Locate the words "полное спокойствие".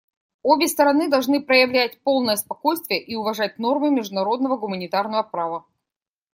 2.01-2.99